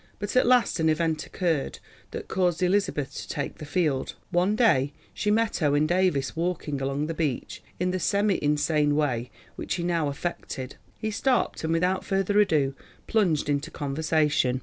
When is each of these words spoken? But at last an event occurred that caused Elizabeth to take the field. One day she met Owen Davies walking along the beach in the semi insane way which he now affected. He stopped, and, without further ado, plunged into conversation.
But 0.17 0.35
at 0.35 0.47
last 0.47 0.79
an 0.79 0.89
event 0.89 1.23
occurred 1.27 1.77
that 2.09 2.27
caused 2.27 2.63
Elizabeth 2.63 3.13
to 3.17 3.27
take 3.27 3.59
the 3.59 3.67
field. 3.67 4.15
One 4.31 4.55
day 4.55 4.93
she 5.13 5.29
met 5.29 5.61
Owen 5.61 5.85
Davies 5.85 6.35
walking 6.35 6.81
along 6.81 7.05
the 7.05 7.13
beach 7.13 7.61
in 7.79 7.91
the 7.91 7.99
semi 7.99 8.39
insane 8.43 8.95
way 8.95 9.29
which 9.57 9.75
he 9.75 9.83
now 9.83 10.07
affected. 10.07 10.75
He 10.97 11.11
stopped, 11.11 11.63
and, 11.63 11.71
without 11.71 12.03
further 12.03 12.39
ado, 12.39 12.73
plunged 13.05 13.47
into 13.47 13.69
conversation. 13.69 14.59